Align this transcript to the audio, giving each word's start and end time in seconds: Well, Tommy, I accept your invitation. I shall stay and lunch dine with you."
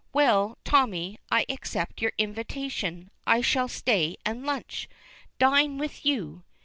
Well, 0.13 0.57
Tommy, 0.65 1.19
I 1.29 1.45
accept 1.47 2.01
your 2.01 2.13
invitation. 2.17 3.11
I 3.27 3.41
shall 3.41 3.67
stay 3.67 4.17
and 4.25 4.43
lunch 4.43 4.89
dine 5.37 5.77
with 5.77 6.03
you." 6.03 6.41